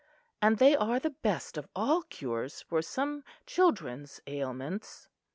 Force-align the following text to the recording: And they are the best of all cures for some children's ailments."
And 0.41 0.57
they 0.57 0.75
are 0.75 0.97
the 0.99 1.11
best 1.11 1.59
of 1.59 1.67
all 1.75 2.01
cures 2.01 2.59
for 2.63 2.81
some 2.81 3.23
children's 3.45 4.19
ailments." 4.25 5.07